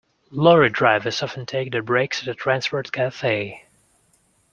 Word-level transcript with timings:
Lorry 0.31 0.71
drivers 0.71 1.21
often 1.21 1.45
take 1.45 1.71
their 1.71 1.83
breaks 1.83 2.23
at 2.23 2.27
a 2.27 2.33
transport 2.33 2.91
cafe 2.91 3.67